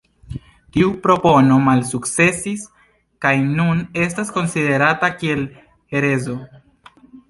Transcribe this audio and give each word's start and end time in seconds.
Tiu 0.77 0.87
propono 1.03 1.57
malsukcesis 1.67 2.65
kaj 3.27 3.35
nun 3.53 3.87
estas 4.09 4.35
konsiderata 4.41 5.15
kiel 5.23 5.49
herezo. 5.97 6.45